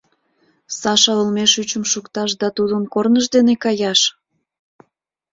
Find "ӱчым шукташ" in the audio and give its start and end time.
1.61-2.31